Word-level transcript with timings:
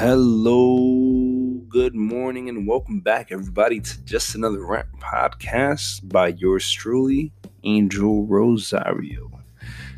Hello, 0.00 1.60
good 1.68 1.96
morning, 1.96 2.48
and 2.48 2.68
welcome 2.68 3.00
back, 3.00 3.32
everybody, 3.32 3.80
to 3.80 4.04
just 4.04 4.36
another 4.36 4.64
rant 4.64 4.86
podcast 5.00 6.08
by 6.08 6.28
yours 6.28 6.70
truly, 6.70 7.32
Angel 7.64 8.24
Rosario. 8.24 9.28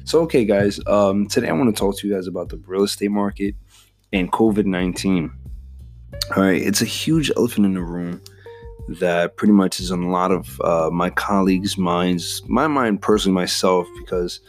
So, 0.04 0.22
okay, 0.22 0.46
guys, 0.46 0.80
um, 0.86 1.28
today 1.28 1.50
I 1.50 1.52
want 1.52 1.76
to 1.76 1.78
talk 1.78 1.98
to 1.98 2.08
you 2.08 2.14
guys 2.14 2.26
about 2.26 2.48
the 2.48 2.56
real 2.66 2.84
estate 2.84 3.10
market 3.10 3.54
and 4.10 4.32
COVID 4.32 4.64
19. 4.64 5.30
All 6.34 6.44
right, 6.44 6.62
it's 6.62 6.80
a 6.80 6.86
huge 6.86 7.30
elephant 7.36 7.66
in 7.66 7.74
the 7.74 7.82
room 7.82 8.22
that 8.88 9.36
pretty 9.36 9.52
much 9.52 9.80
is 9.80 9.92
on 9.92 10.02
a 10.02 10.10
lot 10.10 10.32
of 10.32 10.58
uh, 10.62 10.88
my 10.90 11.10
colleagues' 11.10 11.76
minds, 11.76 12.42
my 12.48 12.66
mind 12.66 13.02
personally, 13.02 13.34
myself, 13.34 13.86
because 13.98 14.40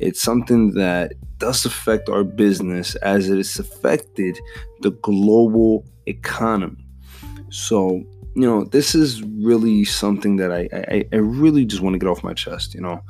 it's 0.00 0.20
something 0.20 0.72
that 0.74 1.12
does 1.38 1.64
affect 1.64 2.08
our 2.08 2.24
business 2.24 2.94
as 2.96 3.28
it 3.28 3.36
has 3.36 3.58
affected 3.58 4.38
the 4.80 4.90
global 4.90 5.84
economy. 6.06 6.84
So, 7.50 8.02
you 8.34 8.46
know, 8.46 8.64
this 8.64 8.94
is 8.94 9.22
really 9.22 9.84
something 9.84 10.36
that 10.36 10.52
I, 10.52 10.68
I, 10.72 11.04
I 11.12 11.16
really 11.16 11.64
just 11.64 11.82
want 11.82 11.94
to 11.94 11.98
get 11.98 12.08
off 12.08 12.24
my 12.24 12.34
chest, 12.34 12.74
you 12.74 12.80
know. 12.80 13.02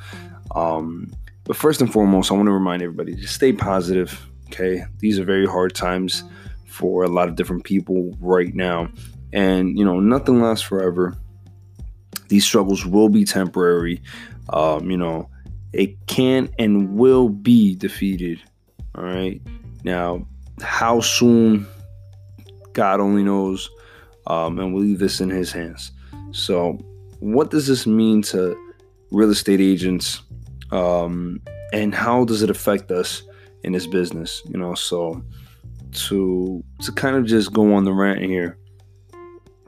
Um, 0.55 1.13
but 1.45 1.57
first 1.57 1.81
and 1.81 1.93
foremost, 1.93 2.31
I 2.31 2.35
want 2.35 2.47
to 2.47 2.53
remind 2.53 2.83
everybody 2.83 3.15
to 3.17 3.27
stay 3.27 3.53
positive. 3.53 4.27
Okay. 4.47 4.85
These 4.99 5.19
are 5.19 5.25
very 5.25 5.47
hard 5.47 5.75
times 5.75 6.25
for 6.67 7.05
a 7.05 7.09
lot 7.09 7.29
of 7.29 7.37
different 7.37 7.65
people 7.65 8.17
right 8.21 8.55
now. 8.55 8.89
And, 9.33 9.79
you 9.79 9.85
know, 9.85 10.01
nothing 10.01 10.41
lasts 10.41 10.65
forever. 10.65 11.17
These 12.29 12.45
struggles 12.45 12.85
will 12.87 13.09
be 13.09 13.25
temporary. 13.25 14.03
Um, 14.53 14.91
you 14.91 14.97
know, 14.97 15.29
it 15.73 16.07
can 16.07 16.49
and 16.59 16.95
will 16.95 17.29
be 17.29 17.75
defeated. 17.75 18.41
All 18.95 19.05
right. 19.05 19.41
Now, 19.85 20.27
how 20.61 21.01
soon, 21.01 21.67
God 22.73 23.01
only 23.01 23.23
knows. 23.23 23.71
Um, 24.27 24.59
and 24.59 24.73
we'll 24.75 24.85
leave 24.85 24.99
this 24.99 25.21
in 25.21 25.31
His 25.31 25.51
hands. 25.51 25.93
So, 26.33 26.79
what 27.21 27.51
does 27.51 27.67
this 27.67 27.87
mean 27.87 28.23
to 28.23 28.57
real 29.11 29.31
estate 29.31 29.61
agents? 29.61 30.23
Um, 30.71 31.41
and 31.73 31.95
how 31.95 32.25
does 32.25 32.43
it 32.43 32.51
affect 32.51 32.91
us 32.91 33.23
in 33.65 33.73
this 33.73 33.87
business? 33.87 34.43
You 34.47 34.59
know, 34.59 34.75
so 34.75 35.23
to 35.93 36.63
to 36.83 36.93
kind 36.93 37.17
of 37.17 37.27
just 37.27 37.53
go 37.53 37.73
on 37.75 37.85
the 37.85 37.93
rant 37.93 38.21
here 38.21 38.57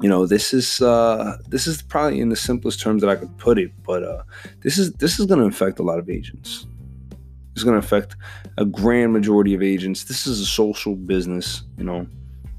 you 0.01 0.09
know 0.09 0.27
this 0.27 0.53
is 0.53 0.81
uh 0.81 1.37
this 1.49 1.67
is 1.67 1.83
probably 1.83 2.21
in 2.21 2.29
the 2.29 2.37
simplest 2.37 2.81
terms 2.81 3.03
that 3.03 3.11
i 3.11 3.17
could 3.17 3.37
put 3.39 3.59
it 3.59 3.71
but 3.85 4.03
uh 4.03 4.23
this 4.61 4.79
is 4.79 4.93
this 4.95 5.19
is 5.19 5.27
going 5.27 5.41
to 5.41 5.47
affect 5.47 5.79
a 5.79 5.83
lot 5.83 5.99
of 5.99 6.09
agents. 6.09 6.67
It's 7.55 7.65
going 7.65 7.79
to 7.79 7.85
affect 7.87 8.17
a 8.57 8.65
grand 8.65 9.13
majority 9.13 9.53
of 9.53 9.63
agents. 9.63 10.05
This 10.05 10.27
is 10.27 10.41
a 10.41 10.47
social 10.47 10.97
business 10.97 11.63
you 11.77 11.85
know. 11.85 12.07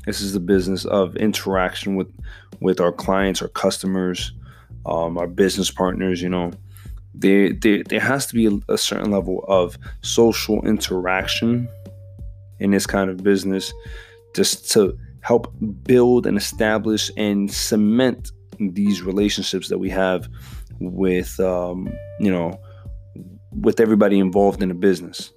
This 0.06 0.22
is 0.22 0.34
the 0.34 0.40
business 0.40 0.86
of 0.86 1.16
interaction 1.16 1.96
with 1.96 2.14
with 2.60 2.80
our 2.80 2.92
clients 2.92 3.42
our 3.42 3.48
customers 3.48 4.34
um, 4.86 5.18
our 5.18 5.28
business 5.28 5.72
partners 5.72 6.22
you 6.22 6.30
know. 6.30 6.52
There, 7.16 7.54
there 7.54 7.84
there 7.84 8.00
has 8.00 8.26
to 8.28 8.36
be 8.36 8.48
a, 8.48 8.74
a 8.74 8.78
certain 8.78 9.12
level 9.12 9.46
of 9.48 9.78
social 10.02 10.66
interaction 10.66 11.68
in 12.60 12.72
this 12.72 12.86
kind 12.86 13.10
of 13.10 13.24
business 13.24 13.74
just 14.36 14.70
to 14.72 14.98
help 15.24 15.54
build 15.84 16.28
and 16.28 16.38
establish 16.38 17.10
and 17.18 17.52
cement 17.52 18.32
these 18.60 19.02
relationships 19.02 19.70
that 19.70 19.80
we 19.80 19.90
have 19.90 20.28
with 20.80 21.40
um, 21.40 21.92
you 22.20 22.32
know 22.32 22.60
with 23.52 23.80
everybody 23.80 24.20
involved 24.20 24.62
in 24.62 24.70
the 24.70 24.76
business 24.76 25.32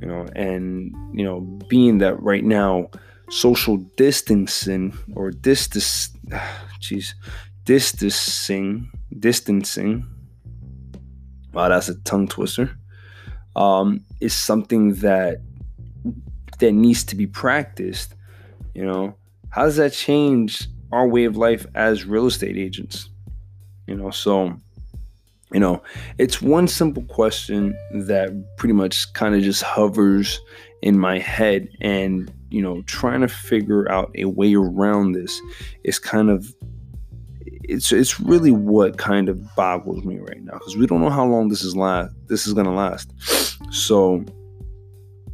you 0.00 0.06
know 0.06 0.26
and 0.34 0.94
you 1.12 1.24
know 1.24 1.40
being 1.68 1.98
that 1.98 2.20
right 2.22 2.44
now 2.44 2.90
social 3.30 3.76
distancing 3.96 4.92
or 5.14 5.30
distance 5.30 6.10
jeez 6.80 7.14
distancing 7.64 8.90
distancing 9.18 10.04
wow 11.52 11.68
that's 11.68 11.88
a 11.88 11.94
tongue 12.00 12.26
twister 12.26 12.76
um, 13.54 14.04
is 14.20 14.34
something 14.34 14.94
that 14.94 15.40
that 16.58 16.72
needs 16.72 17.04
to 17.04 17.14
be 17.14 17.26
practiced 17.26 18.14
you 18.74 18.84
know, 18.84 19.14
how 19.50 19.64
does 19.64 19.76
that 19.76 19.92
change 19.92 20.68
our 20.92 21.06
way 21.06 21.24
of 21.24 21.36
life 21.36 21.66
as 21.74 22.04
real 22.04 22.26
estate 22.26 22.56
agents? 22.56 23.08
You 23.86 23.96
know, 23.96 24.10
so, 24.10 24.54
you 25.52 25.60
know, 25.60 25.82
it's 26.18 26.42
one 26.42 26.68
simple 26.68 27.02
question 27.04 27.76
that 27.92 28.30
pretty 28.56 28.74
much 28.74 29.12
kind 29.14 29.34
of 29.34 29.42
just 29.42 29.62
hovers 29.62 30.40
in 30.82 30.98
my 30.98 31.18
head. 31.18 31.68
And, 31.80 32.32
you 32.50 32.62
know, 32.62 32.82
trying 32.82 33.22
to 33.22 33.28
figure 33.28 33.90
out 33.90 34.10
a 34.16 34.26
way 34.26 34.54
around 34.54 35.12
this 35.12 35.40
is 35.84 35.98
kind 35.98 36.30
of 36.30 36.54
it's 37.68 37.92
it's 37.92 38.18
really 38.18 38.50
what 38.50 38.96
kind 38.96 39.28
of 39.28 39.54
boggles 39.54 40.02
me 40.02 40.18
right 40.18 40.42
now 40.42 40.54
because 40.54 40.76
we 40.76 40.86
don't 40.86 41.02
know 41.02 41.10
how 41.10 41.26
long 41.26 41.48
this 41.48 41.62
is 41.62 41.76
last 41.76 42.14
this 42.26 42.46
is 42.46 42.54
gonna 42.54 42.74
last. 42.74 43.12
So, 43.70 44.24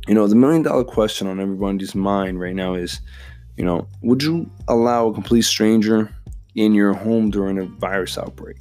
you 0.06 0.14
know, 0.14 0.26
the 0.26 0.34
million 0.34 0.62
dollar 0.62 0.84
question 0.84 1.26
on 1.26 1.40
everybody's 1.40 1.94
mind 1.94 2.40
right 2.40 2.54
now 2.54 2.74
is 2.74 3.00
you 3.56 3.64
know, 3.64 3.86
would 4.02 4.22
you 4.22 4.50
allow 4.68 5.08
a 5.08 5.14
complete 5.14 5.42
stranger 5.42 6.12
in 6.54 6.74
your 6.74 6.92
home 6.92 7.30
during 7.30 7.58
a 7.58 7.64
virus 7.64 8.18
outbreak? 8.18 8.58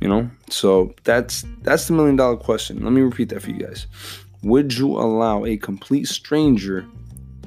You 0.00 0.08
know, 0.08 0.30
so 0.50 0.94
that's 1.04 1.46
that's 1.62 1.86
the 1.86 1.94
million 1.94 2.16
dollar 2.16 2.36
question. 2.36 2.82
Let 2.84 2.92
me 2.92 3.00
repeat 3.00 3.30
that 3.30 3.40
for 3.40 3.50
you 3.50 3.58
guys. 3.58 3.86
Would 4.42 4.76
you 4.76 4.98
allow 4.98 5.46
a 5.46 5.56
complete 5.56 6.08
stranger 6.08 6.86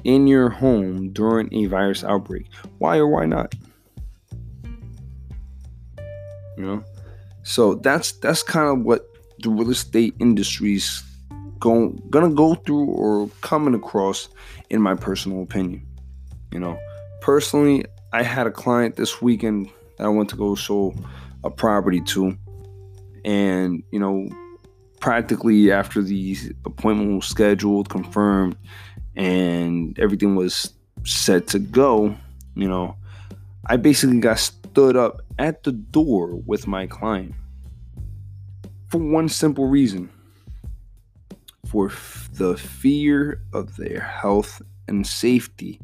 in 0.02 0.26
your 0.26 0.48
home 0.48 1.10
during 1.12 1.52
a 1.54 1.66
virus 1.66 2.02
outbreak? 2.02 2.46
Why 2.78 2.98
or 2.98 3.06
why 3.06 3.26
not? 3.26 3.54
You 6.56 6.64
know, 6.64 6.84
so 7.44 7.76
that's 7.76 8.10
that's 8.12 8.42
kind 8.42 8.68
of 8.68 8.84
what 8.84 9.08
the 9.42 9.50
real 9.50 9.70
estate 9.70 10.14
industry's 10.18 11.02
going 11.58 12.00
gonna 12.10 12.30
go 12.30 12.54
through 12.54 12.86
or 12.86 13.28
coming 13.40 13.74
across 13.74 14.28
in 14.70 14.80
my 14.80 14.94
personal 14.94 15.42
opinion. 15.42 15.86
You 16.52 16.60
know 16.60 16.78
personally 17.20 17.84
i 18.12 18.22
had 18.22 18.46
a 18.46 18.50
client 18.50 18.96
this 18.96 19.20
weekend 19.20 19.68
that 19.96 20.04
i 20.04 20.08
went 20.08 20.30
to 20.30 20.36
go 20.36 20.54
show 20.54 20.94
a 21.44 21.50
property 21.50 22.00
to. 22.00 22.36
And 23.24 23.82
you 23.90 23.98
know 23.98 24.28
practically 25.00 25.70
after 25.70 26.02
the 26.02 26.36
appointment 26.64 27.14
was 27.14 27.26
scheduled 27.26 27.88
confirmed 27.88 28.56
and 29.14 29.98
everything 29.98 30.34
was 30.34 30.72
set 31.04 31.46
to 31.48 31.58
go 31.58 32.16
you 32.56 32.66
know 32.66 32.96
i 33.66 33.76
basically 33.76 34.18
got 34.18 34.38
stood 34.38 34.96
up 34.96 35.22
at 35.38 35.62
the 35.62 35.72
door 35.72 36.34
with 36.46 36.66
my 36.66 36.86
client 36.86 37.32
for 38.88 38.98
one 38.98 39.28
simple 39.28 39.66
reason 39.66 40.10
for 41.66 41.92
the 42.32 42.56
fear 42.56 43.42
of 43.52 43.76
their 43.76 44.00
health 44.00 44.62
and 44.86 45.06
safety 45.06 45.80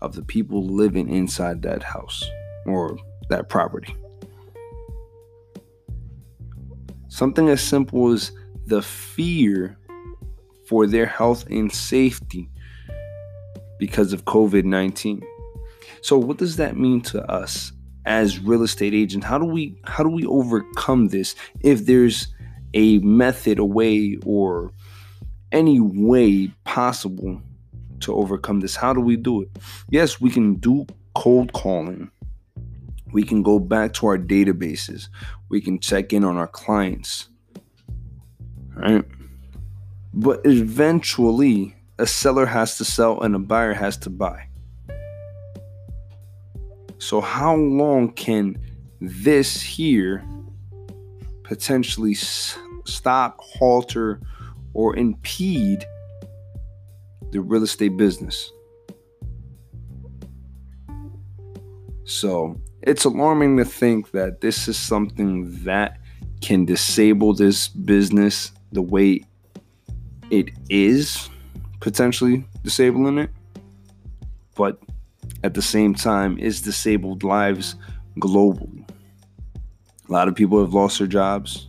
of 0.00 0.14
the 0.14 0.22
people 0.22 0.64
living 0.64 1.08
inside 1.08 1.62
that 1.62 1.82
house 1.82 2.24
or 2.64 2.96
that 3.28 3.48
property. 3.48 3.94
Something 7.08 7.48
as 7.48 7.62
simple 7.62 8.12
as 8.12 8.30
the 8.66 8.82
fear 8.82 9.78
for 10.66 10.86
their 10.86 11.06
health 11.06 11.46
and 11.48 11.72
safety 11.72 12.48
because 13.78 14.12
of 14.12 14.24
COVID 14.24 14.64
19. 14.64 15.22
So 16.02 16.18
what 16.18 16.38
does 16.38 16.56
that 16.56 16.76
mean 16.76 17.00
to 17.02 17.24
us 17.30 17.72
as 18.04 18.38
real 18.38 18.62
estate 18.62 18.94
agents? 18.94 19.26
How 19.26 19.38
do 19.38 19.44
we 19.44 19.76
how 19.84 20.04
do 20.04 20.10
we 20.10 20.24
overcome 20.26 21.08
this 21.08 21.34
if 21.60 21.86
there's 21.86 22.28
a 22.76 22.98
method, 22.98 23.58
a 23.58 23.64
way, 23.64 24.18
or 24.26 24.70
any 25.50 25.80
way 25.80 26.52
possible 26.64 27.40
to 28.00 28.14
overcome 28.14 28.60
this. 28.60 28.76
How 28.76 28.92
do 28.92 29.00
we 29.00 29.16
do 29.16 29.40
it? 29.42 29.48
Yes, 29.88 30.20
we 30.20 30.30
can 30.30 30.56
do 30.56 30.86
cold 31.14 31.54
calling. 31.54 32.10
We 33.12 33.22
can 33.22 33.42
go 33.42 33.58
back 33.58 33.94
to 33.94 34.08
our 34.08 34.18
databases. 34.18 35.08
We 35.48 35.62
can 35.62 35.80
check 35.80 36.12
in 36.12 36.22
on 36.22 36.36
our 36.36 36.46
clients. 36.46 37.28
Right? 38.74 39.04
But 40.12 40.42
eventually, 40.44 41.74
a 41.98 42.06
seller 42.06 42.44
has 42.44 42.76
to 42.76 42.84
sell 42.84 43.22
and 43.22 43.34
a 43.34 43.38
buyer 43.38 43.72
has 43.72 43.96
to 43.98 44.10
buy. 44.10 44.48
So, 46.98 47.22
how 47.22 47.54
long 47.56 48.12
can 48.12 48.58
this 49.00 49.62
here 49.62 50.22
potentially 51.42 52.14
stop, 52.86 53.38
halter, 53.40 54.20
or 54.74 54.96
impede 54.96 55.84
the 57.30 57.40
real 57.40 57.62
estate 57.62 57.96
business. 57.96 58.52
So 62.04 62.60
it's 62.82 63.04
alarming 63.04 63.56
to 63.56 63.64
think 63.64 64.12
that 64.12 64.40
this 64.40 64.68
is 64.68 64.78
something 64.78 65.64
that 65.64 65.98
can 66.40 66.64
disable 66.64 67.34
this 67.34 67.68
business 67.68 68.52
the 68.72 68.82
way 68.82 69.24
it 70.30 70.50
is 70.68 71.28
potentially 71.80 72.44
disabling 72.62 73.18
it, 73.18 73.30
but 74.54 74.78
at 75.42 75.54
the 75.54 75.62
same 75.62 75.94
time, 75.94 76.38
it's 76.40 76.60
disabled 76.60 77.22
lives 77.22 77.76
globally. 78.18 78.88
A 80.08 80.12
lot 80.12 80.28
of 80.28 80.34
people 80.34 80.60
have 80.60 80.74
lost 80.74 80.98
their 80.98 81.06
jobs. 81.06 81.68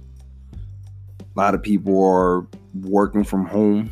A 1.37 1.39
lot 1.39 1.53
of 1.53 1.61
people 1.61 2.03
are 2.03 2.47
working 2.73 3.23
from 3.23 3.45
home. 3.45 3.91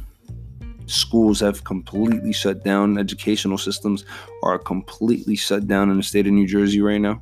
Schools 0.88 1.40
have 1.42 1.64
completely 1.64 2.34
shut 2.34 2.64
down. 2.64 2.98
Educational 2.98 3.60
systems 3.60 4.04
are 4.42 4.58
completely 4.58 5.36
shut 5.36 5.68
down 5.68 5.92
in 5.92 5.98
the 5.98 6.02
state 6.04 6.26
of 6.26 6.34
New 6.34 6.48
Jersey 6.48 6.82
right 6.82 7.00
now. 7.00 7.22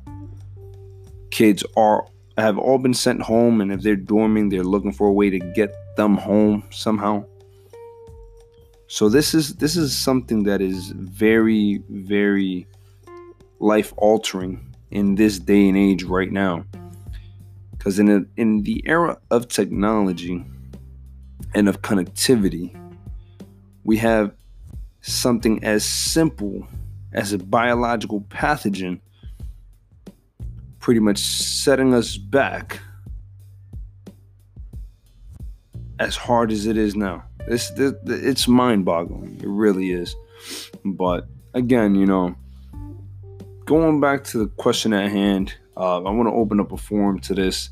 Kids 1.30 1.62
are 1.76 2.06
have 2.38 2.56
all 2.56 2.78
been 2.78 2.94
sent 2.94 3.20
home, 3.20 3.60
and 3.60 3.70
if 3.70 3.82
they're 3.82 3.98
dorming, 3.98 4.50
they're 4.50 4.64
looking 4.64 4.92
for 4.92 5.08
a 5.08 5.12
way 5.12 5.28
to 5.28 5.38
get 5.38 5.74
them 5.98 6.16
home 6.16 6.64
somehow. 6.70 7.26
So 8.86 9.10
this 9.10 9.34
is 9.34 9.56
this 9.56 9.76
is 9.76 9.94
something 9.94 10.44
that 10.44 10.62
is 10.62 10.92
very 10.96 11.82
very 11.90 12.66
life 13.60 13.92
altering 13.98 14.74
in 14.90 15.16
this 15.16 15.38
day 15.38 15.68
and 15.68 15.76
age 15.76 16.04
right 16.04 16.32
now. 16.32 16.64
Cuz 17.84 17.98
in 17.98 18.08
a, 18.08 18.24
in 18.40 18.62
the 18.62 18.82
era 18.86 19.18
of 19.30 19.46
technology 19.46 20.42
and 21.54 21.68
of 21.68 21.82
connectivity, 21.82 22.74
we 23.84 23.98
have 23.98 24.32
something 25.02 25.62
as 25.62 25.84
simple 25.84 26.66
as 27.12 27.34
a 27.34 27.38
biological 27.38 28.22
pathogen 28.22 29.00
pretty 30.80 31.00
much 31.00 31.18
setting 31.18 31.94
us 31.94 32.16
back 32.16 32.80
as 35.98 36.16
hard 36.16 36.50
as 36.50 36.66
it 36.66 36.76
is 36.76 36.96
now. 36.96 37.22
It's 37.46 37.70
it's 37.76 38.48
mind-boggling. 38.48 39.40
It 39.42 39.48
really 39.48 39.92
is. 39.92 40.16
But 40.84 41.26
again, 41.52 41.94
you 41.94 42.06
know, 42.06 42.34
going 43.66 44.00
back 44.00 44.24
to 44.24 44.38
the 44.38 44.46
question 44.46 44.92
at 44.94 45.10
hand, 45.10 45.54
uh, 45.76 46.02
I 46.02 46.10
want 46.10 46.28
to 46.28 46.34
open 46.34 46.60
up 46.60 46.72
a 46.72 46.76
forum 46.76 47.18
to 47.20 47.34
this, 47.34 47.70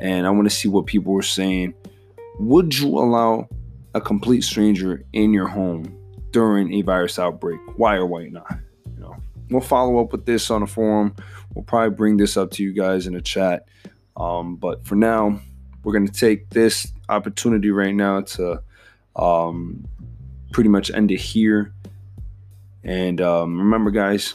and 0.00 0.26
I 0.26 0.30
want 0.30 0.48
to 0.48 0.54
see 0.54 0.68
what 0.68 0.86
people 0.86 1.12
were 1.12 1.22
saying. 1.22 1.74
Would 2.38 2.78
you 2.78 2.88
allow 2.88 3.48
a 3.94 4.00
complete 4.00 4.42
stranger 4.42 5.04
in 5.12 5.32
your 5.32 5.48
home 5.48 5.96
during 6.30 6.72
a 6.74 6.82
virus 6.82 7.18
outbreak? 7.18 7.60
Why 7.76 7.96
or 7.96 8.06
why 8.06 8.28
not? 8.28 8.58
You 8.94 9.02
know, 9.02 9.16
we'll 9.50 9.60
follow 9.60 10.00
up 10.00 10.12
with 10.12 10.24
this 10.24 10.50
on 10.50 10.62
a 10.62 10.66
forum. 10.66 11.14
We'll 11.54 11.64
probably 11.64 11.94
bring 11.94 12.16
this 12.16 12.36
up 12.36 12.50
to 12.52 12.62
you 12.62 12.72
guys 12.72 13.06
in 13.06 13.14
a 13.14 13.20
chat. 13.20 13.68
Um, 14.16 14.56
but 14.56 14.86
for 14.86 14.94
now, 14.94 15.40
we're 15.84 15.92
going 15.92 16.06
to 16.06 16.12
take 16.12 16.50
this 16.50 16.92
opportunity 17.08 17.70
right 17.70 17.94
now 17.94 18.22
to 18.22 18.62
um, 19.16 19.86
pretty 20.52 20.70
much 20.70 20.90
end 20.90 21.10
it 21.10 21.20
here. 21.20 21.72
And 22.84 23.20
um, 23.20 23.58
remember, 23.58 23.90
guys, 23.90 24.34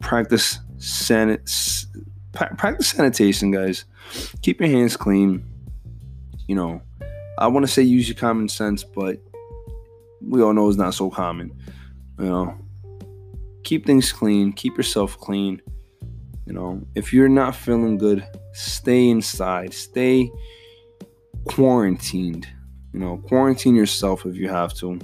practice 0.00 0.58
sanit- 0.78 1.86
practice 2.32 2.88
sanitation, 2.88 3.50
guys. 3.50 3.84
Keep 4.42 4.60
your 4.60 4.68
hands 4.68 4.96
clean. 4.96 5.44
You 6.46 6.54
know, 6.54 6.82
I 7.38 7.46
want 7.48 7.66
to 7.66 7.72
say 7.72 7.82
use 7.82 8.08
your 8.08 8.16
common 8.16 8.48
sense, 8.48 8.84
but 8.84 9.18
we 10.20 10.42
all 10.42 10.52
know 10.52 10.68
it's 10.68 10.78
not 10.78 10.94
so 10.94 11.10
common. 11.10 11.56
You 12.18 12.26
know, 12.26 12.54
keep 13.64 13.86
things 13.86 14.12
clean. 14.12 14.52
Keep 14.52 14.76
yourself 14.76 15.18
clean. 15.18 15.60
You 16.46 16.54
know, 16.54 16.80
if 16.94 17.12
you're 17.12 17.28
not 17.28 17.54
feeling 17.54 17.98
good, 17.98 18.26
stay 18.52 19.08
inside. 19.08 19.74
Stay 19.74 20.30
quarantined. 21.48 22.48
You 22.92 23.00
know, 23.00 23.18
quarantine 23.18 23.74
yourself 23.74 24.24
if 24.24 24.36
you 24.36 24.48
have 24.48 24.74
to. 24.74 24.98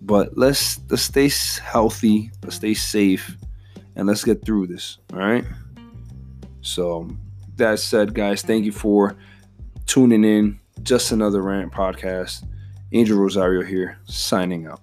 But 0.00 0.36
let's 0.36 0.80
let's 0.88 1.02
stay 1.02 1.30
healthy, 1.62 2.30
let's 2.42 2.56
stay 2.56 2.72
safe, 2.72 3.36
and 3.96 4.06
let's 4.06 4.24
get 4.24 4.44
through 4.44 4.66
this. 4.66 4.98
All 5.12 5.18
right. 5.18 5.44
So 6.62 7.08
that 7.56 7.78
said, 7.78 8.14
guys, 8.14 8.42
thank 8.42 8.64
you 8.64 8.72
for 8.72 9.16
tuning 9.86 10.24
in. 10.24 10.60
Just 10.82 11.12
another 11.12 11.42
rant 11.42 11.72
podcast. 11.72 12.46
Angel 12.92 13.18
Rosario 13.18 13.62
here, 13.62 13.98
signing 14.04 14.66
out. 14.66 14.80